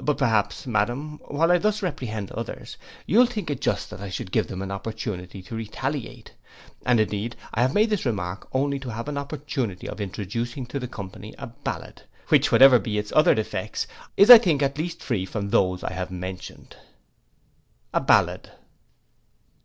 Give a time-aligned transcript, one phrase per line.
[0.00, 2.76] But perhaps, madam, while I thus reprehend others,
[3.06, 6.32] you'll think it just that I should give them an opportunity to retaliate,
[6.86, 10.78] and indeed I have made this remark only to have an opportunity of introducing to
[10.78, 15.02] the company a ballad, which, whatever be its other defects, is I think at least
[15.02, 16.76] free from those I have mentioned.'
[17.92, 18.52] A BALLAD.